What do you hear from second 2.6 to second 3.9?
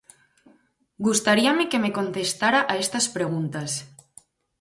a estas preguntas.